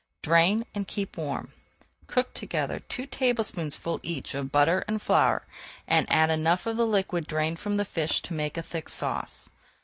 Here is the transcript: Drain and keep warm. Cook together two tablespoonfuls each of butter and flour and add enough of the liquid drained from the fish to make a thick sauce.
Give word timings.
Drain 0.23 0.65
and 0.73 0.87
keep 0.87 1.15
warm. 1.15 1.53
Cook 2.07 2.33
together 2.33 2.79
two 2.79 3.05
tablespoonfuls 3.05 3.99
each 4.01 4.33
of 4.33 4.51
butter 4.51 4.83
and 4.87 4.99
flour 4.99 5.43
and 5.87 6.11
add 6.11 6.31
enough 6.31 6.65
of 6.65 6.75
the 6.77 6.87
liquid 6.87 7.27
drained 7.27 7.59
from 7.59 7.75
the 7.75 7.85
fish 7.85 8.19
to 8.23 8.33
make 8.33 8.57
a 8.57 8.63
thick 8.63 8.89
sauce. 8.89 9.47